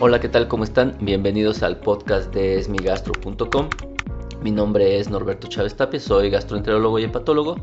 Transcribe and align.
Hola, 0.00 0.20
¿qué 0.20 0.28
tal? 0.28 0.48
¿Cómo 0.48 0.64
están? 0.64 0.96
Bienvenidos 1.00 1.62
al 1.62 1.78
podcast 1.78 2.32
de 2.34 2.58
esmigastro.com. 2.58 3.68
Mi 4.42 4.50
nombre 4.50 4.98
es 4.98 5.08
Norberto 5.08 5.48
Chávez 5.48 5.76
Tapia, 5.76 6.00
soy 6.00 6.30
gastroenterólogo 6.30 6.98
y 6.98 7.04
hepatólogo. 7.04 7.56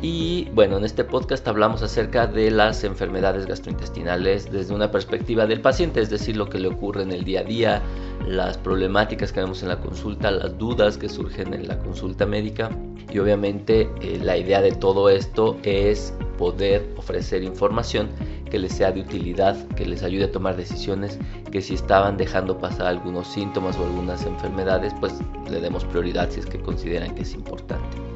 Y 0.00 0.48
bueno, 0.54 0.76
en 0.76 0.84
este 0.84 1.02
podcast 1.02 1.46
hablamos 1.48 1.82
acerca 1.82 2.28
de 2.28 2.52
las 2.52 2.84
enfermedades 2.84 3.46
gastrointestinales 3.46 4.50
desde 4.50 4.72
una 4.72 4.92
perspectiva 4.92 5.44
del 5.46 5.60
paciente, 5.60 6.00
es 6.00 6.08
decir, 6.08 6.36
lo 6.36 6.48
que 6.48 6.60
le 6.60 6.68
ocurre 6.68 7.02
en 7.02 7.10
el 7.10 7.24
día 7.24 7.40
a 7.40 7.44
día, 7.44 7.82
las 8.24 8.56
problemáticas 8.58 9.32
que 9.32 9.40
vemos 9.40 9.62
en 9.64 9.70
la 9.70 9.80
consulta, 9.80 10.30
las 10.30 10.56
dudas 10.56 10.98
que 10.98 11.08
surgen 11.08 11.52
en 11.52 11.66
la 11.66 11.78
consulta 11.80 12.26
médica. 12.26 12.70
Y 13.10 13.18
obviamente 13.18 13.90
eh, 14.00 14.20
la 14.22 14.36
idea 14.36 14.60
de 14.60 14.70
todo 14.70 15.08
esto 15.08 15.56
es 15.64 16.14
poder 16.36 16.86
ofrecer 16.96 17.42
información 17.42 18.08
que 18.50 18.58
les 18.60 18.74
sea 18.74 18.92
de 18.92 19.00
utilidad, 19.00 19.56
que 19.70 19.84
les 19.84 20.04
ayude 20.04 20.24
a 20.24 20.30
tomar 20.30 20.56
decisiones, 20.56 21.18
que 21.50 21.60
si 21.60 21.74
estaban 21.74 22.16
dejando 22.16 22.58
pasar 22.58 22.86
algunos 22.86 23.26
síntomas 23.26 23.76
o 23.78 23.84
algunas 23.84 24.24
enfermedades, 24.24 24.94
pues 25.00 25.14
le 25.50 25.60
demos 25.60 25.84
prioridad 25.86 26.30
si 26.30 26.38
es 26.38 26.46
que 26.46 26.60
consideran 26.60 27.16
que 27.16 27.22
es 27.22 27.34
importante. 27.34 28.07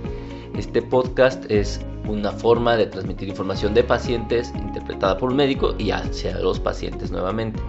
Este 0.56 0.82
podcast 0.82 1.50
es 1.50 1.80
una 2.06 2.32
forma 2.32 2.76
de 2.76 2.86
transmitir 2.86 3.28
información 3.28 3.74
de 3.74 3.84
pacientes 3.84 4.52
interpretada 4.56 5.16
por 5.16 5.30
un 5.30 5.36
médico 5.36 5.74
y 5.78 5.90
hacia 5.90 6.38
los 6.38 6.60
pacientes 6.60 7.10
nuevamente 7.10 7.60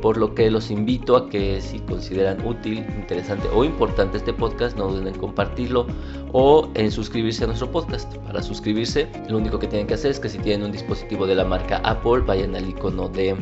por 0.00 0.16
lo 0.16 0.34
que 0.34 0.50
los 0.50 0.70
invito 0.70 1.16
a 1.16 1.28
que 1.28 1.60
si 1.60 1.78
consideran 1.80 2.44
útil, 2.46 2.78
interesante 2.96 3.48
o 3.52 3.64
importante 3.64 4.18
este 4.18 4.32
podcast, 4.32 4.76
no 4.76 4.88
duden 4.88 5.08
en 5.08 5.14
compartirlo 5.18 5.86
o 6.32 6.68
en 6.74 6.90
suscribirse 6.90 7.44
a 7.44 7.48
nuestro 7.48 7.70
podcast. 7.70 8.14
Para 8.18 8.42
suscribirse, 8.42 9.08
lo 9.28 9.38
único 9.38 9.58
que 9.58 9.66
tienen 9.66 9.86
que 9.86 9.94
hacer 9.94 10.10
es 10.10 10.20
que 10.20 10.28
si 10.28 10.38
tienen 10.38 10.66
un 10.66 10.72
dispositivo 10.72 11.26
de 11.26 11.34
la 11.34 11.44
marca 11.44 11.78
Apple, 11.78 12.20
vayan 12.20 12.54
al 12.54 12.68
icono 12.68 13.08
de 13.08 13.36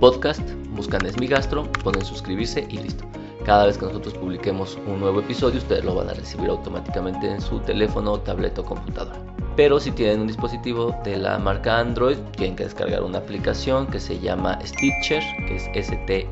podcast, 0.00 0.48
buscan 0.76 1.04
Esmigastro, 1.06 1.64
ponen 1.82 2.04
suscribirse 2.04 2.66
y 2.70 2.78
listo. 2.78 3.04
Cada 3.46 3.64
vez 3.66 3.78
que 3.78 3.86
nosotros 3.86 4.12
publiquemos 4.14 4.76
un 4.88 4.98
nuevo 4.98 5.20
episodio, 5.20 5.58
ustedes 5.58 5.84
lo 5.84 5.94
van 5.94 6.10
a 6.10 6.14
recibir 6.14 6.50
automáticamente 6.50 7.30
en 7.30 7.40
su 7.40 7.60
teléfono, 7.60 8.18
tableta 8.18 8.62
o 8.62 8.64
computadora. 8.64 9.20
Pero 9.54 9.78
si 9.78 9.92
tienen 9.92 10.22
un 10.22 10.26
dispositivo 10.26 10.92
de 11.04 11.16
la 11.16 11.38
marca 11.38 11.78
Android, 11.78 12.16
tienen 12.36 12.56
que 12.56 12.64
descargar 12.64 13.04
una 13.04 13.18
aplicación 13.18 13.86
que 13.86 14.00
se 14.00 14.18
llama 14.18 14.58
Stitcher, 14.66 15.22
que 15.46 15.54
es 15.54 15.70
S-T-I-T-C-H-E-R. 15.74 16.26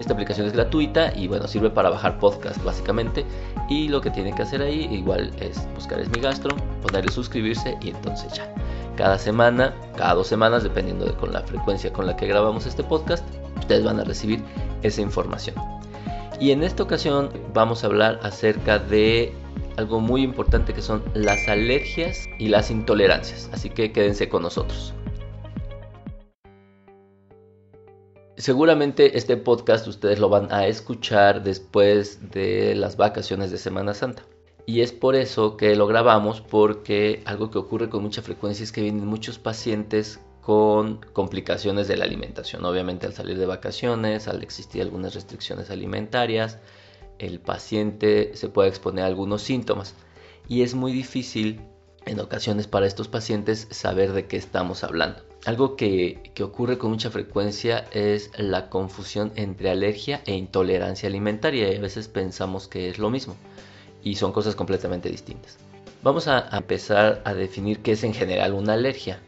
Esta 0.00 0.12
aplicación 0.14 0.46
es 0.46 0.54
gratuita 0.54 1.14
y 1.14 1.28
bueno, 1.28 1.46
sirve 1.46 1.68
para 1.68 1.90
bajar 1.90 2.18
podcast 2.18 2.64
básicamente. 2.64 3.26
Y 3.68 3.88
lo 3.88 4.00
que 4.00 4.08
tienen 4.08 4.34
que 4.34 4.44
hacer 4.44 4.62
ahí 4.62 4.88
igual 4.90 5.30
es 5.40 5.68
buscar 5.74 6.00
Es 6.00 6.08
Mi 6.08 6.20
Gastro, 6.20 6.56
ponerle 6.80 7.12
suscribirse 7.12 7.76
y 7.82 7.90
entonces 7.90 8.32
ya. 8.32 8.50
Cada 8.96 9.18
semana, 9.18 9.74
cada 9.94 10.14
dos 10.14 10.26
semanas, 10.26 10.62
dependiendo 10.62 11.04
de 11.04 11.12
con 11.12 11.34
la 11.34 11.42
frecuencia 11.42 11.92
con 11.92 12.06
la 12.06 12.16
que 12.16 12.26
grabamos 12.26 12.64
este 12.64 12.82
podcast, 12.82 13.28
ustedes 13.64 13.84
van 13.84 13.98
a 13.98 14.04
recibir 14.04 14.42
esa 14.82 15.00
información. 15.00 15.56
Y 16.40 16.50
en 16.50 16.62
esta 16.62 16.82
ocasión 16.82 17.30
vamos 17.52 17.82
a 17.82 17.86
hablar 17.86 18.20
acerca 18.22 18.78
de 18.78 19.32
algo 19.76 20.00
muy 20.00 20.22
importante 20.22 20.72
que 20.72 20.82
son 20.82 21.02
las 21.14 21.48
alergias 21.48 22.28
y 22.38 22.48
las 22.48 22.70
intolerancias. 22.70 23.48
Así 23.52 23.70
que 23.70 23.92
quédense 23.92 24.28
con 24.28 24.42
nosotros. 24.42 24.94
Seguramente 28.36 29.16
este 29.16 29.36
podcast 29.36 29.86
ustedes 29.86 30.18
lo 30.18 30.28
van 30.28 30.52
a 30.52 30.66
escuchar 30.66 31.42
después 31.42 32.30
de 32.30 32.74
las 32.74 32.96
vacaciones 32.96 33.50
de 33.50 33.58
Semana 33.58 33.94
Santa. 33.94 34.24
Y 34.66 34.80
es 34.80 34.92
por 34.92 35.14
eso 35.14 35.56
que 35.56 35.76
lo 35.76 35.86
grabamos 35.86 36.40
porque 36.40 37.22
algo 37.26 37.50
que 37.50 37.58
ocurre 37.58 37.88
con 37.88 38.02
mucha 38.02 38.22
frecuencia 38.22 38.64
es 38.64 38.72
que 38.72 38.82
vienen 38.82 39.06
muchos 39.06 39.38
pacientes 39.38 40.20
con 40.44 41.00
complicaciones 41.14 41.88
de 41.88 41.96
la 41.96 42.04
alimentación. 42.04 42.66
Obviamente 42.66 43.06
al 43.06 43.14
salir 43.14 43.38
de 43.38 43.46
vacaciones, 43.46 44.28
al 44.28 44.42
existir 44.42 44.82
algunas 44.82 45.14
restricciones 45.14 45.70
alimentarias, 45.70 46.58
el 47.18 47.40
paciente 47.40 48.36
se 48.36 48.50
puede 48.50 48.68
exponer 48.68 49.04
a 49.04 49.06
algunos 49.06 49.40
síntomas 49.40 49.94
y 50.46 50.62
es 50.62 50.74
muy 50.74 50.92
difícil 50.92 51.62
en 52.04 52.20
ocasiones 52.20 52.66
para 52.66 52.86
estos 52.86 53.08
pacientes 53.08 53.68
saber 53.70 54.12
de 54.12 54.26
qué 54.26 54.36
estamos 54.36 54.84
hablando. 54.84 55.22
Algo 55.46 55.76
que, 55.76 56.30
ocurre 56.42 56.76
con 56.76 56.90
mucha 56.90 57.10
frecuencia 57.10 57.86
es 57.92 58.30
la 58.36 58.68
confusión 58.68 59.32
entre 59.36 59.70
alergia 59.70 60.20
e 60.26 60.34
intolerancia 60.34 61.08
alimentaria 61.08 61.72
y 61.72 61.76
a 61.76 61.80
veces 61.80 62.08
pensamos 62.08 62.68
que 62.68 62.90
es 62.90 62.98
lo 62.98 63.08
mismo 63.08 63.34
y 64.02 64.16
son 64.16 64.32
cosas 64.32 64.54
completamente 64.54 65.08
distintas. 65.08 65.56
Vamos 66.02 66.28
a 66.28 66.50
empezar 66.54 67.22
a 67.24 67.32
definir 67.32 67.78
qué 67.80 67.92
es 67.92 68.04
en 68.04 68.12
general 68.12 68.52
una 68.52 68.74
alergia, 68.74 69.20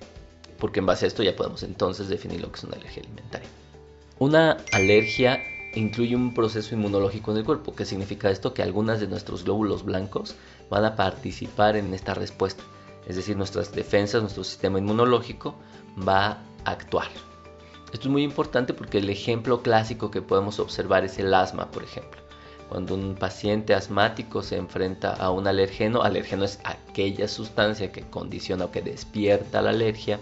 porque 0.59 0.81
en 0.81 0.87
base 0.87 1.05
a 1.05 1.09
esto 1.09 1.22
ya 1.22 1.37
podemos 1.37 1.62
entonces 1.62 2.09
definir 2.09 2.41
lo 2.41 2.50
que 2.50 2.59
es 2.59 2.65
una 2.65 2.77
alergia 2.77 3.03
alimentaria. 3.03 3.49
Una 4.19 4.56
alergia 4.72 5.43
incluye 5.75 6.17
un 6.17 6.33
proceso 6.33 6.75
inmunológico 6.75 7.33
en 7.33 7.39
el 7.39 7.44
cuerpo. 7.44 7.75
¿Qué 7.75 7.84
significa 7.84 8.31
esto? 8.31 8.55
Que 8.55 8.62
algunas 8.62 9.00
de 9.00 9.09
nuestros 9.09 9.45
glóbulos 9.45 9.84
blancos 9.84 10.34
van 10.71 10.84
a 10.84 10.97
participar 10.97 11.77
en 11.77 11.93
esta 11.93 12.15
respuesta. 12.15 12.65
Es 13.06 13.16
decir, 13.16 13.37
nuestras 13.37 13.72
defensas, 13.72 14.22
nuestro 14.22 14.43
sistema 14.43 14.78
inmunológico 14.78 15.55
va 16.06 16.39
a 16.65 16.71
actuar. 16.71 17.09
Esto 17.93 18.09
es 18.09 18.12
muy 18.12 18.25
importante 18.25 18.75
porque 18.75 18.99
el 18.99 19.11
ejemplo 19.11 19.62
clásico 19.62 20.11
que 20.11 20.22
podemos 20.22 20.59
observar 20.59 21.05
es 21.05 21.19
el 21.19 21.33
asma, 21.33 21.71
por 21.71 21.84
ejemplo. 21.84 22.21
Cuando 22.69 22.95
un 22.95 23.15
paciente 23.15 23.75
asmático 23.75 24.43
se 24.43 24.56
enfrenta 24.56 25.12
a 25.12 25.31
un 25.31 25.47
alergeno, 25.47 26.03
alergeno 26.03 26.45
es 26.45 26.59
aquella 26.65 27.28
sustancia 27.28 27.93
que 27.93 28.03
condiciona 28.03 28.65
o 28.65 28.71
que 28.72 28.83
despierta 28.83 29.62
la 29.62 29.71
alergia, 29.71 30.19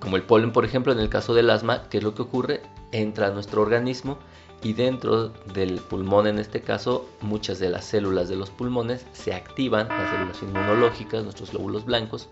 como 0.00 0.16
el 0.16 0.22
polen, 0.22 0.52
por 0.52 0.64
ejemplo, 0.64 0.92
en 0.92 0.98
el 0.98 1.08
caso 1.08 1.34
del 1.34 1.50
asma, 1.50 1.88
¿qué 1.88 1.98
es 1.98 2.04
lo 2.04 2.14
que 2.14 2.22
ocurre? 2.22 2.62
Entra 2.92 3.28
a 3.28 3.30
nuestro 3.30 3.62
organismo 3.62 4.18
y 4.62 4.72
dentro 4.72 5.28
del 5.28 5.78
pulmón 5.80 6.26
en 6.26 6.38
este 6.38 6.62
caso 6.62 7.06
muchas 7.20 7.58
de 7.58 7.68
las 7.68 7.84
células 7.84 8.28
de 8.28 8.36
los 8.36 8.50
pulmones 8.50 9.06
se 9.12 9.34
activan, 9.34 9.88
las 9.88 10.10
células 10.10 10.42
inmunológicas, 10.42 11.22
nuestros 11.22 11.50
glóbulos 11.50 11.84
blancos, 11.84 12.28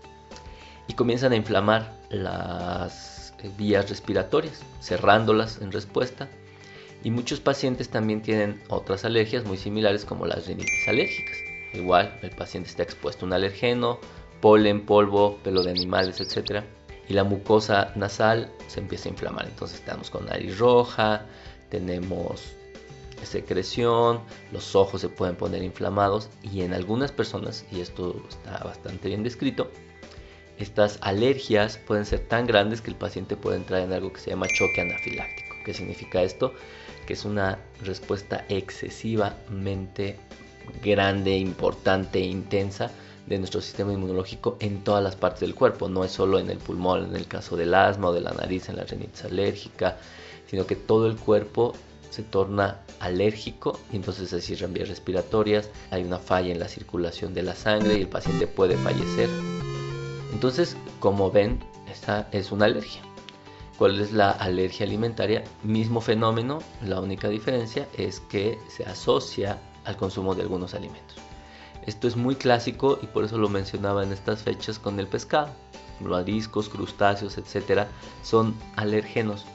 y 0.87 0.93
comienzan 0.93 1.31
a 1.31 1.35
inflamar 1.35 1.93
las 2.09 3.33
eh, 3.39 3.51
vías 3.57 3.89
respiratorias, 3.89 4.61
cerrándolas 4.81 5.61
en 5.61 5.71
respuesta. 5.71 6.27
Y 7.03 7.11
muchos 7.11 7.39
pacientes 7.39 7.89
también 7.89 8.21
tienen 8.21 8.63
otras 8.69 9.05
alergias 9.05 9.45
muy 9.45 9.57
similares 9.57 10.05
como 10.05 10.25
las 10.25 10.47
rinitis 10.47 10.87
alérgicas. 10.87 11.37
Igual 11.73 12.17
el 12.21 12.31
paciente 12.31 12.69
está 12.69 12.83
expuesto 12.83 13.25
a 13.25 13.27
un 13.27 13.33
alergeno, 13.33 13.99
polen, 14.41 14.85
polvo, 14.85 15.37
pelo 15.43 15.63
de 15.63 15.71
animales, 15.71 16.21
etc. 16.21 16.63
Y 17.07 17.13
la 17.13 17.23
mucosa 17.23 17.91
nasal 17.95 18.51
se 18.67 18.79
empieza 18.79 19.09
a 19.09 19.11
inflamar. 19.11 19.45
Entonces 19.45 19.79
estamos 19.79 20.09
con 20.09 20.25
nariz 20.25 20.57
roja, 20.57 21.25
tenemos 21.69 22.55
secreción, 23.25 24.21
los 24.51 24.75
ojos 24.75 25.01
se 25.01 25.09
pueden 25.09 25.35
poner 25.35 25.63
inflamados 25.63 26.29
y 26.41 26.61
en 26.61 26.73
algunas 26.73 27.11
personas, 27.11 27.65
y 27.71 27.81
esto 27.81 28.21
está 28.29 28.59
bastante 28.63 29.07
bien 29.07 29.23
descrito, 29.23 29.71
estas 30.59 30.99
alergias 31.01 31.77
pueden 31.77 32.05
ser 32.05 32.19
tan 32.27 32.45
grandes 32.45 32.81
que 32.81 32.91
el 32.91 32.95
paciente 32.95 33.35
puede 33.35 33.57
entrar 33.57 33.81
en 33.81 33.93
algo 33.93 34.13
que 34.13 34.19
se 34.19 34.29
llama 34.29 34.47
choque 34.47 34.81
anafiláctico. 34.81 35.55
¿Qué 35.65 35.73
significa 35.73 36.21
esto? 36.21 36.53
Que 37.07 37.13
es 37.13 37.25
una 37.25 37.59
respuesta 37.81 38.45
excesivamente 38.49 40.17
grande, 40.83 41.37
importante 41.37 42.19
e 42.19 42.25
intensa 42.25 42.91
de 43.27 43.37
nuestro 43.37 43.61
sistema 43.61 43.93
inmunológico 43.93 44.57
en 44.59 44.83
todas 44.83 45.03
las 45.03 45.15
partes 45.15 45.41
del 45.41 45.55
cuerpo. 45.55 45.89
No 45.89 46.03
es 46.03 46.11
solo 46.11 46.39
en 46.39 46.49
el 46.49 46.57
pulmón, 46.57 47.05
en 47.05 47.15
el 47.15 47.27
caso 47.27 47.55
del 47.55 47.73
asma 47.73 48.09
o 48.09 48.13
de 48.13 48.21
la 48.21 48.31
nariz, 48.31 48.69
en 48.69 48.77
la 48.77 48.83
rinitis 48.83 49.25
alérgica, 49.25 49.97
sino 50.47 50.65
que 50.65 50.75
todo 50.75 51.07
el 51.07 51.15
cuerpo 51.15 51.73
se 52.09 52.21
torna 52.21 52.81
alérgico 52.99 53.79
y 53.91 53.95
entonces 53.95 54.29
se 54.29 54.39
cierran 54.39 54.71
vías 54.73 54.87
respiratorias, 54.87 55.71
hay 55.89 56.03
una 56.03 56.19
falla 56.19 56.51
en 56.51 56.59
la 56.59 56.67
circulación 56.67 57.33
de 57.33 57.41
la 57.41 57.55
sangre 57.55 57.97
y 57.97 58.01
el 58.01 58.07
paciente 58.07 58.45
puede 58.45 58.77
fallecer. 58.77 59.29
Entonces, 60.31 60.77
como 60.99 61.31
ven, 61.31 61.59
esta 61.91 62.27
es 62.31 62.51
una 62.51 62.65
alergia. 62.65 63.01
¿Cuál 63.79 63.99
es 63.99 64.13
la 64.13 64.29
alergia 64.29 64.85
alimentaria? 64.85 65.43
Mismo 65.63 66.01
fenómeno, 66.01 66.59
la 66.85 66.99
única 66.99 67.29
diferencia 67.29 67.87
es 67.97 68.19
que 68.19 68.59
se 68.67 68.85
asocia 68.85 69.59
al 69.83 69.97
consumo 69.97 70.35
de 70.35 70.43
algunos 70.43 70.75
alimentos. 70.75 71.17
Esto 71.85 72.07
es 72.07 72.15
muy 72.15 72.35
clásico 72.35 72.99
y 73.01 73.07
por 73.07 73.25
eso 73.25 73.37
lo 73.37 73.49
mencionaba 73.49 74.03
en 74.03 74.11
estas 74.11 74.43
fechas 74.43 74.79
con 74.79 74.99
el 74.99 75.07
pescado. 75.07 75.49
Mariscos, 75.99 76.69
crustáceos, 76.69 77.37
etcétera, 77.37 77.87
son 78.23 78.55
alérgenos 78.75 79.45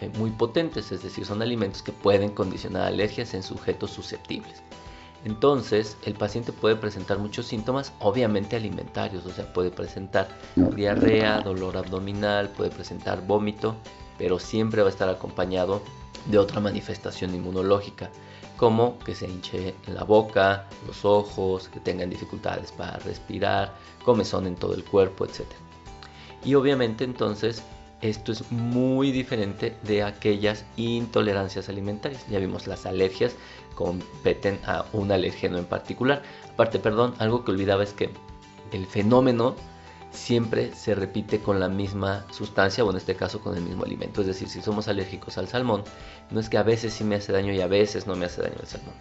eh, 0.00 0.10
muy 0.18 0.30
potentes, 0.30 0.92
es 0.92 1.02
decir, 1.02 1.24
son 1.24 1.42
alimentos 1.42 1.82
que 1.82 1.92
pueden 1.92 2.30
condicionar 2.30 2.82
alergias 2.82 3.34
en 3.34 3.42
sujetos 3.42 3.90
susceptibles. 3.90 4.62
Entonces, 5.24 5.96
el 6.04 6.14
paciente 6.14 6.52
puede 6.52 6.76
presentar 6.76 7.18
muchos 7.18 7.46
síntomas, 7.46 7.92
obviamente 7.98 8.56
alimentarios, 8.56 9.26
o 9.26 9.30
sea, 9.30 9.52
puede 9.52 9.70
presentar 9.70 10.28
diarrea, 10.54 11.40
dolor 11.40 11.76
abdominal, 11.76 12.50
puede 12.50 12.70
presentar 12.70 13.26
vómito, 13.26 13.74
pero 14.18 14.38
siempre 14.38 14.82
va 14.82 14.88
a 14.88 14.90
estar 14.90 15.08
acompañado 15.08 15.82
de 16.30 16.38
otra 16.38 16.60
manifestación 16.60 17.34
inmunológica, 17.34 18.10
como 18.56 18.98
que 19.00 19.14
se 19.14 19.28
hinche 19.28 19.74
la 19.86 20.04
boca, 20.04 20.66
los 20.86 21.04
ojos, 21.04 21.68
que 21.68 21.80
tengan 21.80 22.10
dificultades 22.10 22.72
para 22.72 22.98
respirar, 22.98 23.74
comezón 24.04 24.46
en 24.46 24.56
todo 24.56 24.74
el 24.74 24.84
cuerpo, 24.84 25.24
etc. 25.24 25.42
Y 26.44 26.54
obviamente 26.54 27.04
entonces 27.04 27.62
esto 28.02 28.32
es 28.32 28.50
muy 28.52 29.10
diferente 29.10 29.76
de 29.82 30.02
aquellas 30.02 30.64
intolerancias 30.76 31.68
alimentarias. 31.68 32.26
Ya 32.28 32.38
vimos 32.38 32.66
las 32.66 32.86
alergias 32.86 33.34
competen 33.76 34.58
a 34.66 34.86
un 34.92 35.12
alérgeno 35.12 35.58
en 35.58 35.66
particular. 35.66 36.22
Aparte, 36.52 36.80
perdón, 36.80 37.14
algo 37.18 37.44
que 37.44 37.52
olvidaba 37.52 37.84
es 37.84 37.92
que 37.92 38.10
el 38.72 38.86
fenómeno 38.86 39.54
siempre 40.16 40.74
se 40.74 40.94
repite 40.94 41.40
con 41.40 41.60
la 41.60 41.68
misma 41.68 42.24
sustancia 42.30 42.84
o 42.84 42.90
en 42.90 42.96
este 42.96 43.14
caso 43.14 43.40
con 43.40 43.56
el 43.56 43.62
mismo 43.62 43.84
alimento. 43.84 44.22
Es 44.22 44.26
decir, 44.26 44.48
si 44.48 44.62
somos 44.62 44.88
alérgicos 44.88 45.38
al 45.38 45.48
salmón, 45.48 45.84
no 46.30 46.40
es 46.40 46.48
que 46.48 46.58
a 46.58 46.62
veces 46.62 46.94
sí 46.94 47.04
me 47.04 47.16
hace 47.16 47.32
daño 47.32 47.52
y 47.52 47.60
a 47.60 47.66
veces 47.66 48.06
no 48.06 48.16
me 48.16 48.26
hace 48.26 48.42
daño 48.42 48.56
el 48.60 48.66
salmón. 48.66 48.94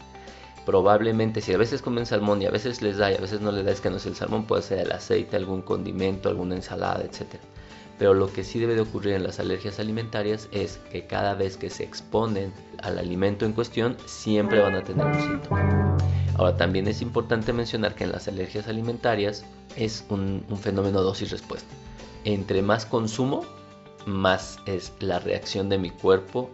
Probablemente 0.66 1.42
si 1.42 1.54
a 1.54 1.58
veces 1.58 1.82
comen 1.82 2.06
salmón 2.06 2.42
y 2.42 2.46
a 2.46 2.52
veces 2.52 2.82
les 2.82 2.98
da 2.98 3.12
y 3.12 3.16
a 3.16 3.20
veces 3.20 3.40
no 3.40 3.52
les 3.52 3.66
da 3.66 3.72
es 3.72 3.82
que 3.82 3.90
no 3.90 3.98
es 3.98 4.06
el 4.06 4.16
salmón, 4.16 4.46
puede 4.46 4.64
ser 4.64 4.80
el 4.80 4.92
aceite, 4.92 5.36
algún 5.36 5.62
condimento, 5.62 6.28
alguna 6.28 6.56
ensalada, 6.56 7.04
etc. 7.04 7.36
Pero 8.00 8.14
lo 8.14 8.32
que 8.34 8.44
sí 8.44 8.60
debe 8.60 8.76
de 8.76 8.82
ocurrir 8.82 9.14
en 9.14 9.24
las 9.24 9.40
alergias 9.40 9.80
alimentarias 9.80 10.50
es 10.52 10.80
que 10.92 11.06
cada 11.06 11.36
vez 11.36 11.56
que 11.56 11.70
se 11.70 11.84
exponen 11.84 12.52
al 12.82 12.98
alimento 12.98 13.46
en 13.46 13.54
cuestión, 13.54 13.96
siempre 14.06 14.60
van 14.60 14.76
a 14.76 14.84
tener 14.84 15.06
un 15.06 15.22
síntoma. 15.22 15.85
Ahora, 16.38 16.58
también 16.58 16.88
es 16.88 17.02
importante 17.02 17.54
mencionar 17.54 17.96
que 17.96 18.04
en 18.04 18.12
las 18.12 18.28
alergias 18.28 18.68
alimentarias 18.68 19.46
es 19.78 20.06
un, 20.10 20.44
fenómeno 20.60 21.02
dosis-respuesta. 21.02 21.70
Entre 22.26 22.62
más 22.62 22.86
consumo, 22.86 23.46
más 24.06 24.60
es 24.66 24.92
la 25.00 25.20
reacción 25.20 25.70
de 25.70 25.78
mi 25.78 25.92
cuerpo 25.92 26.50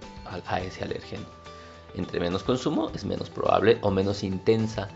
a, 0.47 0.61
ese 0.61 0.83
alérgeno. 0.83 1.25
Entre 1.95 2.19
menos 2.19 2.43
consumo, 2.43 2.91
es 2.93 3.05
menos 3.05 3.29
probable 3.29 3.79
o 3.81 3.89
menos 3.89 4.23
intensa 4.23 4.87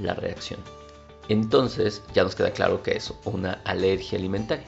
la 0.00 0.14
reacción. 0.14 0.60
Entonces, 1.28 2.02
ya 2.12 2.22
nos 2.22 2.34
queda 2.34 2.50
claro 2.50 2.82
que 2.82 2.92
es 2.92 3.12
una 3.24 3.62
alergia 3.64 4.18
alimentaria. 4.18 4.66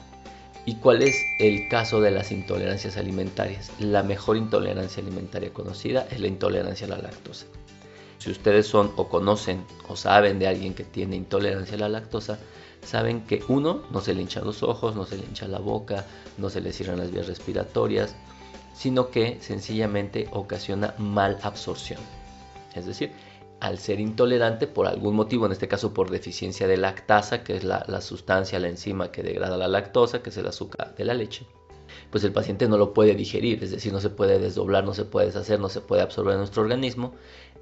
¿Y 0.65 0.77
cuál 0.77 1.03
es 1.03 1.21
el 1.39 1.69
caso 1.69 2.01
de 2.01 2.11
las 2.11 2.33
intolerancias 2.33 2.97
alimentarias? 2.97 3.71
La 3.79 4.03
mejor 4.03 4.39
intolerancia 4.39 5.03
alimentaria 5.03 5.53
conocida 5.53 6.09
es 6.11 6.19
la 6.19 6.27
intolerancia 6.29 6.87
a 6.87 6.91
la 6.91 6.99
lactosa. 6.99 7.47
Si 8.19 8.31
ustedes 8.31 8.67
son 8.67 8.93
o 8.97 9.09
conocen 9.09 9.65
o 9.89 9.97
saben 9.97 10.39
de 10.39 10.49
alguien 10.49 10.75
que 10.75 10.85
tiene 10.85 11.17
intolerancia 11.17 11.77
a 11.77 11.81
la 11.81 11.89
lactosa, 11.89 12.39
saben 12.83 13.23
que 13.27 13.43
uno, 13.49 13.83
no 13.91 14.01
se 14.01 14.15
le 14.15 14.23
hinchan 14.23 14.45
los 14.45 14.63
ojos, 14.63 14.95
no 14.95 15.05
se 15.05 15.17
le 15.17 15.25
hincha 15.25 15.49
la 15.49 15.59
boca, 15.59 16.07
no 16.39 16.51
se 16.51 16.61
le 16.61 16.73
cierran 16.73 16.99
las 16.99 17.11
vías 17.11 17.27
respiratorias, 17.27 18.15
sino 18.75 19.11
que 19.11 19.39
sencillamente 19.41 20.29
ocasiona 20.33 20.95
mal 20.99 21.39
absorción. 21.43 22.01
Es 22.75 22.87
decir, 22.87 23.13
al 23.61 23.79
ser 23.79 24.01
intolerante 24.01 24.67
por 24.67 24.87
algún 24.87 25.17
motivo, 25.17 25.47
en 25.47 25.53
este 25.53 25.69
caso 25.69 25.95
por 25.95 26.11
deficiencia 26.11 26.69
de 26.69 26.77
lactasa, 26.77 27.43
que 27.43 27.57
es 27.57 27.65
la, 27.65 28.01
sustancia, 28.01 28.59
la 28.59 28.69
enzima 28.69 29.11
que 29.11 29.23
degrada 29.23 29.57
la 29.57 29.69
lactosa, 29.69 30.23
que 30.23 30.31
es 30.31 30.37
el 30.37 30.47
azúcar 30.47 30.95
de 30.95 31.05
la 31.05 31.15
leche, 31.15 31.47
pues 32.11 32.23
el 32.25 32.33
paciente 32.33 32.69
no 32.69 32.77
lo 32.77 32.93
puede 32.93 33.15
digerir, 33.15 33.65
es 33.65 33.71
decir, 33.71 33.93
no 33.93 34.01
se 34.01 34.11
puede 34.11 34.39
desdoblar, 34.39 34.85
no 34.85 34.93
se 34.93 35.05
puede 35.05 35.27
deshacer, 35.27 35.59
no 35.59 35.71
se 35.71 35.81
puede 35.81 36.03
absorber 36.03 36.35
en 36.35 36.41
nuestro 36.41 36.63
organismo. 36.63 37.15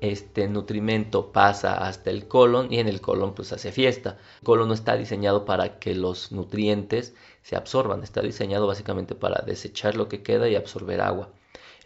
Este 0.05 0.49
nutrimento 0.49 1.33
pasa 1.33 1.79
hasta 1.87 2.11
el 2.11 2.29
colon 2.29 2.71
y 2.71 2.79
en 2.79 2.89
el 2.89 3.01
colon 3.01 3.35
pues 3.35 3.55
hace 3.55 3.73
fiesta. 3.73 4.19
El 4.41 4.45
colon 4.45 4.69
no 4.69 4.75
está 4.75 4.97
diseñado 4.97 5.47
para 5.47 5.79
que 5.79 5.95
los 5.95 6.31
nutrientes 6.31 7.15
se 7.43 7.56
absorban, 7.56 8.03
está 8.03 8.21
diseñado 8.21 8.67
básicamente 8.67 9.15
para 9.15 9.43
desechar 9.47 9.97
lo 9.97 10.06
que 10.09 10.23
queda 10.23 10.47
y 10.47 10.56
absorber 10.56 11.01
agua. 11.01 11.31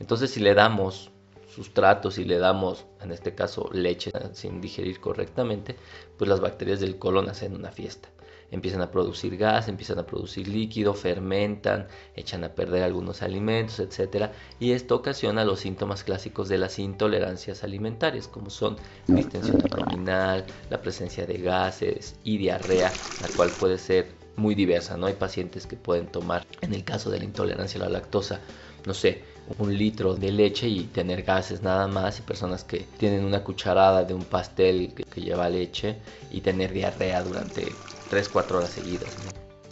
Entonces 0.01 0.33
si 0.33 0.41
le 0.41 0.55
damos 0.55 1.13
sustratos 1.47 2.19
y 2.19 2.25
le 2.25 2.39
damos, 2.39 2.87
en 3.01 3.13
este 3.13 3.37
caso, 3.37 3.71
leche 3.73 4.11
sin 4.33 4.61
digerir 4.61 5.01
correctamente, 5.01 5.77
pues 6.17 6.29
las 6.29 6.41
bacterias 6.41 6.81
del 6.81 6.99
colon 6.99 7.29
hacen 7.29 7.55
una 7.55 7.71
fiesta. 7.71 8.09
Empiezan 8.51 8.81
a 8.81 8.91
producir 8.91 9.37
gas, 9.37 9.69
empiezan 9.69 9.99
a 9.99 10.07
producir 10.07 10.49
líquido, 10.49 10.95
fermentan, 10.95 11.87
echan 12.17 12.45
a 12.45 12.55
perder 12.55 12.83
algunos 12.83 13.23
alimentos, 13.23 13.79
etc. 13.81 14.31
Y 14.59 14.73
esto 14.73 14.97
ocasiona 14.97 15.45
los 15.45 15.61
síntomas 15.61 16.03
clásicos 16.05 16.49
de 16.49 16.59
las 16.59 16.79
intolerancias 16.79 17.63
alimentarias, 17.63 18.27
como 18.29 18.51
son 18.51 18.77
distensión 19.07 19.61
abdominal, 19.63 20.45
la 20.71 20.81
presencia 20.81 21.27
de 21.27 21.39
gases 21.39 22.17
y 22.25 22.39
diarrea, 22.39 22.97
la 23.21 23.29
cual 23.29 23.53
puede 23.53 23.79
ser 23.79 24.09
muy 24.37 24.55
diversa. 24.55 24.97
No 24.97 25.07
hay 25.07 25.15
pacientes 25.15 25.67
que 25.67 25.77
pueden 25.77 26.07
tomar, 26.07 26.47
en 26.61 26.73
el 26.73 26.85
caso 26.85 27.11
de 27.11 27.19
la 27.19 27.25
intolerancia 27.25 27.81
a 27.81 27.85
la 27.85 27.91
lactosa, 27.91 28.41
no 28.87 28.95
sé, 28.95 29.23
un 29.59 29.77
litro 29.77 30.15
de 30.15 30.31
leche 30.31 30.69
y 30.69 30.85
tener 30.85 31.23
gases 31.23 31.63
nada 31.63 31.87
más 31.89 32.19
y 32.19 32.23
personas 32.23 32.65
que 32.65 32.87
tienen 32.99 33.25
una 33.25 33.43
cucharada 33.43 34.05
de 34.05 34.15
un 34.15 34.25
pastel 34.25 34.93
que, 34.95 35.21
lleva 35.21 35.49
leche 35.49 35.97
y 36.31 36.41
tener 36.41 36.73
diarrea 36.73 37.23
durante 37.23 37.75
3-4 38.11 38.51
horas 38.53 38.71
seguidas. 38.71 39.09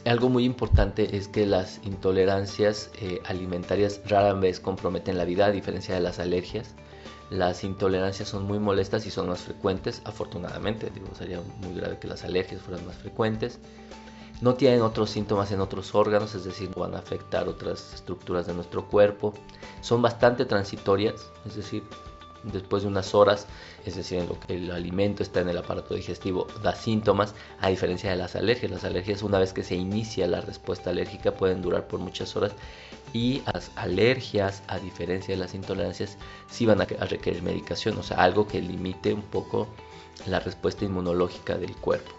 Algo 0.05 0.29
muy 0.29 0.45
importante 0.45 1.17
es 1.17 1.27
que 1.29 1.47
las 1.47 1.81
intolerancias 1.85 2.91
eh, 3.01 3.21
alimentarias 3.25 4.01
rara 4.07 4.35
vez 4.35 4.61
comprometen 4.61 5.19
la 5.19 5.25
vida 5.25 5.47
a 5.47 5.51
diferencia 5.51 5.95
de 5.95 6.01
las 6.01 6.19
alergias. 6.21 6.75
Las 7.29 7.65
intolerancias 7.65 8.29
son 8.29 8.45
muy 8.45 8.61
molestas 8.61 9.05
y 9.05 9.11
son 9.11 9.29
más 9.29 9.41
frecuentes, 9.41 10.03
afortunadamente. 10.05 10.91
Digo, 10.95 11.09
sería 11.19 11.41
muy 11.61 11.75
grave 11.75 11.99
que 11.99 12.07
las 12.07 12.23
alergias 12.23 12.63
fueran 12.63 12.87
más 12.87 12.97
frecuentes 12.97 13.59
no 14.41 14.55
tienen 14.55 14.83
otros 14.83 15.11
síntomas 15.11 15.51
en 15.53 15.61
otros 15.61 15.95
órganos, 15.95 16.35
es 16.35 16.45
decir, 16.45 16.71
no 16.75 16.83
van 16.83 16.95
a 16.95 16.99
afectar 16.99 17.49
otras 17.49 17.95
estructuras 17.95 18.47
de 18.47 18.55
nuestro 18.55 18.87
cuerpo. 18.87 19.33
Son 19.81 20.03
bastante 20.03 20.45
transitorias, 20.45 21.31
es 21.47 21.57
decir, 21.57 21.83
después 22.53 22.83
de 22.83 22.89
unas 22.89 23.15
horas, 23.15 23.47
es 23.85 23.97
decir, 23.97 24.19
en 24.19 24.29
lo 24.29 24.39
que 24.41 24.55
el 24.55 24.71
alimento 24.71 25.23
está 25.23 25.41
en 25.41 25.49
el 25.49 25.59
aparato 25.59 25.95
digestivo, 25.95 26.47
da 26.63 26.75
síntomas, 26.75 27.35
a 27.61 27.69
diferencia 27.69 28.11
de 28.11 28.17
las 28.17 28.37
alergias. 28.37 28.71
Las 28.71 28.85
alergias, 28.85 29.23
una 29.23 29.39
vez 29.39 29.53
que 29.53 29.63
se 29.63 29.75
inicia 29.75 30.27
la 30.27 30.41
respuesta 30.41 30.91
alérgica, 30.91 31.33
pueden 31.33 31.63
durar 31.63 31.87
por 31.87 32.01
muchas 32.01 32.37
horas 32.37 32.53
y 33.13 33.43
las 33.53 33.71
alergias, 33.77 34.63
a 34.69 34.79
diferencia 34.79 35.35
de 35.35 35.41
las 35.41 35.55
intolerancias, 35.55 36.17
sí 36.51 36.67
van 36.67 36.81
a 36.81 36.85
requerir 36.85 37.43
medicación, 37.43 37.97
o 37.99 38.03
sea, 38.03 38.19
algo 38.19 38.47
que 38.47 38.61
limite 38.61 39.13
un 39.13 39.23
poco 39.23 39.69
la 40.27 40.41
respuesta 40.41 40.85
inmunológica 40.85 41.57
del 41.57 41.75
cuerpo. 41.77 42.13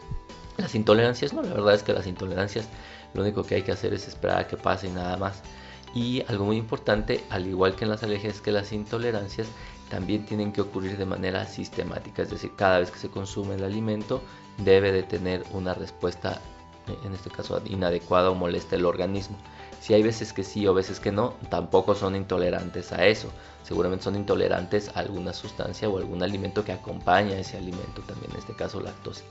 Las 0.58 0.74
intolerancias, 0.76 1.34
no, 1.34 1.44
la 1.44 1.54
verdad 1.54 1.76
es 1.76 1.84
que 1.84 1.94
las 1.94 2.08
intolerancias 2.08 2.68
lo 3.14 3.22
único 3.22 3.44
que 3.44 3.56
hay 3.56 3.62
que 3.62 3.72
hacer 3.72 3.94
es 3.94 4.08
esperar 4.08 4.40
a 4.40 4.48
que 4.48 4.58
pase 4.58 4.88
y 4.88 4.92
nada 4.92 5.18
más. 5.18 5.42
Y 5.94 6.24
algo 6.28 6.46
muy 6.46 6.58
importante, 6.58 7.24
al 7.30 7.48
igual 7.48 7.76
que 7.76 7.86
en 7.86 7.90
las 7.90 8.04
alergias, 8.04 8.42
que 8.42 8.52
las 8.52 8.72
intolerancias 8.72 9.48
también 9.90 10.26
tienen 10.26 10.52
que 10.52 10.62
ocurrir 10.62 10.98
de 10.98 11.06
manera 11.06 11.46
sistemática, 11.46 12.22
es 12.22 12.30
decir, 12.30 12.52
cada 12.56 12.80
vez 12.80 12.92
que 12.92 13.00
se 13.00 13.10
consume 13.10 13.56
el 13.56 13.64
alimento 13.64 14.22
debe 14.58 14.92
de 14.92 15.04
tener 15.04 15.44
una 15.52 15.74
respuesta, 15.74 16.42
en 17.04 17.14
este 17.14 17.30
caso 17.30 17.62
inadecuada 17.66 18.30
o 18.30 18.36
molesta 18.36 18.76
el 18.76 18.86
organismo. 18.86 19.38
Si 19.80 19.94
hay 19.94 20.04
veces 20.04 20.34
que 20.34 20.44
sí 20.44 20.66
o 20.68 20.74
veces 20.74 21.00
que 21.00 21.12
no, 21.12 21.36
tampoco 21.50 21.96
son 21.96 22.16
intolerantes 22.16 22.92
a 22.92 23.06
eso. 23.06 23.30
Seguramente 23.64 24.06
son 24.06 24.16
intolerantes 24.16 24.90
a 24.90 25.00
alguna 25.00 25.34
sustancia 25.34 25.88
o 25.88 25.98
algún 25.98 26.24
alimento 26.24 26.66
que 26.66 26.72
acompaña 26.72 27.38
ese 27.38 27.58
alimento, 27.58 28.02
también 28.02 28.32
en 28.32 28.38
este 28.38 28.54
caso 28.56 28.82
lactosa. 28.82 29.24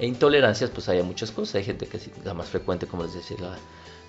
E 0.00 0.06
intolerancias, 0.06 0.70
pues 0.70 0.88
hay 0.88 1.02
muchas 1.02 1.30
cosas. 1.30 1.56
Hay 1.56 1.64
gente 1.64 1.86
que 1.86 1.98
es 1.98 2.10
la 2.24 2.32
más 2.32 2.48
frecuente, 2.48 2.86
como 2.86 3.02
les 3.02 3.12
decía, 3.12 3.36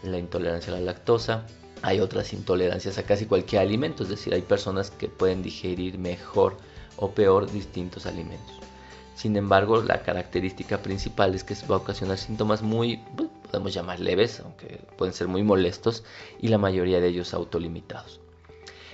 la, 0.03 0.17
intolerancia 0.17 0.71
a 0.71 0.77
la 0.77 0.81
lactosa. 0.81 1.45
Hay 1.81 1.99
otras 1.99 2.31
intolerancias 2.31 2.97
a 2.97 3.03
casi 3.03 3.25
cualquier 3.25 3.61
alimento, 3.61 4.03
es 4.03 4.09
decir, 4.09 4.33
hay 4.33 4.41
personas 4.41 4.89
que 4.89 5.09
pueden 5.09 5.43
digerir 5.43 5.97
mejor 5.97 6.55
o 6.95 7.11
peor 7.11 7.51
distintos 7.51 8.05
alimentos. 8.05 8.55
Sin 9.15 9.35
embargo, 9.35 9.83
la 9.83 10.01
característica 10.01 10.81
principal 10.81 11.35
es 11.35 11.43
que 11.43 11.55
va 11.69 11.75
a 11.75 11.79
ocasionar 11.79 12.17
síntomas 12.17 12.61
muy, 12.61 13.03
pues, 13.17 13.27
podemos 13.49 13.73
llamar 13.73 13.99
leves, 13.99 14.39
aunque 14.39 14.79
pueden 14.97 15.13
ser 15.13 15.27
muy 15.27 15.43
molestos, 15.43 16.05
y 16.39 16.47
la 16.47 16.57
mayoría 16.57 17.01
de 17.01 17.09
ellos 17.09 17.33
autolimitados. 17.33 18.21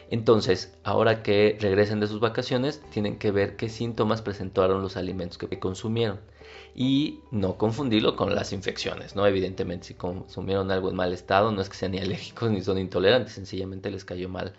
Entonces, 0.10 0.74
ahora 0.84 1.22
que 1.22 1.58
regresen 1.62 2.00
de 2.00 2.08
sus 2.08 2.22
vacaciones, 2.22 2.82
tienen 2.90 3.20
que 3.20 3.30
ver 3.30 3.56
qué 3.56 3.70
síntomas 3.70 4.24
presentaron 4.24 4.82
los 4.82 4.98
alimentos 4.98 5.38
que 5.38 5.60
consumieron 5.60 6.20
y 6.76 7.22
no 7.32 7.58
confundirlo 7.58 8.16
con 8.16 8.36
las 8.36 8.54
infecciones, 8.54 9.16
¿no? 9.16 9.26
Evidentemente, 9.26 9.88
si 9.88 9.94
consumieron 9.96 10.72
algo 10.72 10.90
en 10.90 10.96
mal 10.96 11.14
estado, 11.14 11.52
no 11.52 11.62
es 11.62 11.70
que 11.70 11.78
sean 11.78 11.92
ni 11.94 12.00
alérgicos 12.00 12.52
ni 12.52 12.62
son 12.62 12.78
intolerantes, 12.78 13.34
sencillamente 13.34 13.90
les 13.92 14.06
cayó 14.06 14.30
mal, 14.30 14.54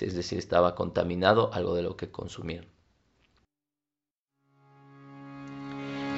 es 0.00 0.14
decir, 0.14 0.38
estaba 0.38 0.74
contaminado 0.74 1.52
algo 1.52 1.74
de 1.74 1.82
lo 1.82 1.96
que 1.96 2.10
consumieron. 2.10 2.66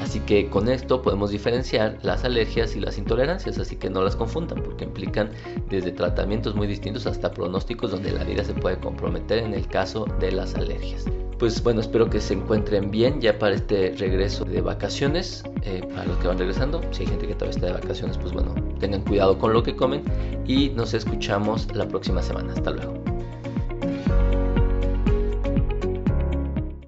Así 0.02 0.20
que 0.20 0.50
con 0.50 0.68
esto 0.68 1.02
podemos 1.02 1.30
diferenciar 1.30 1.98
las 2.02 2.24
alergias 2.24 2.76
y 2.76 2.80
las 2.80 2.98
intolerancias, 2.98 3.58
así 3.58 3.76
que 3.76 3.88
no 3.88 4.02
las 4.02 4.14
confundan 4.14 4.62
porque 4.62 4.84
implican 4.84 5.30
desde 5.68 5.90
tratamientos 5.90 6.54
muy 6.54 6.66
distintos 6.66 7.06
hasta 7.06 7.32
pronósticos 7.32 7.90
donde 7.90 8.12
la 8.12 8.24
vida 8.24 8.44
se 8.44 8.54
puede 8.54 8.78
comprometer 8.78 9.38
en 9.38 9.54
el 9.54 9.66
caso 9.68 10.04
de 10.20 10.32
las 10.32 10.54
alergias 10.54 11.06
pues 11.38 11.62
bueno, 11.62 11.80
espero 11.80 12.08
que 12.08 12.20
se 12.20 12.34
encuentren 12.34 12.90
bien 12.90 13.20
ya 13.20 13.38
para 13.38 13.54
este 13.54 13.94
regreso 13.98 14.44
de 14.44 14.60
vacaciones, 14.60 15.44
eh, 15.62 15.86
para 15.94 16.06
los 16.06 16.18
que 16.18 16.28
van 16.28 16.38
regresando. 16.38 16.80
Si 16.92 17.02
hay 17.02 17.08
gente 17.08 17.26
que 17.26 17.34
todavía 17.34 17.54
está 17.54 17.66
de 17.66 17.72
vacaciones, 17.72 18.18
pues 18.18 18.32
bueno, 18.32 18.54
tengan 18.78 19.02
cuidado 19.02 19.38
con 19.38 19.52
lo 19.52 19.62
que 19.62 19.76
comen 19.76 20.02
y 20.46 20.70
nos 20.70 20.94
escuchamos 20.94 21.68
la 21.74 21.86
próxima 21.86 22.22
semana. 22.22 22.52
Hasta 22.52 22.70
luego. 22.70 23.15